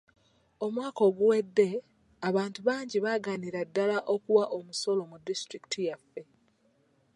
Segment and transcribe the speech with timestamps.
[0.65, 1.67] Omwaka oguwedde,
[2.29, 6.21] abantu bangi baagaanira ddala okuwa omusolo mu disitulikiti yaffe.